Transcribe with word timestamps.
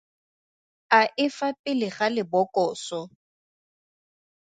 A 0.99 1.01
e 1.25 1.27
fa 1.37 1.49
pele 1.63 1.87
ga 1.97 2.07
lebokoso? 2.15 2.99